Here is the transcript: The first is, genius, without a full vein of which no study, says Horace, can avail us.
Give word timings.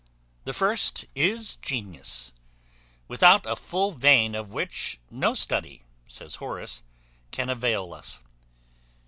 The 0.45 0.53
first 0.53 1.05
is, 1.13 1.57
genius, 1.57 2.33
without 3.07 3.45
a 3.45 3.55
full 3.55 3.91
vein 3.91 4.33
of 4.33 4.51
which 4.51 4.99
no 5.11 5.35
study, 5.35 5.83
says 6.07 6.37
Horace, 6.41 6.81
can 7.29 7.51
avail 7.51 7.93
us. 7.93 8.19